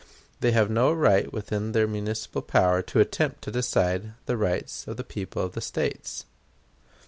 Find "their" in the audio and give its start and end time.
1.73-1.87